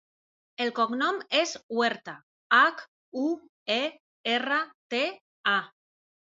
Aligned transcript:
El 0.63 0.69
cognom 0.79 1.19
és 1.39 1.51
Huerta: 1.75 2.15
hac, 2.61 2.83
u, 3.27 3.27
e, 3.77 3.79
erra, 4.37 4.61
te, 4.97 5.07
a. 5.57 5.59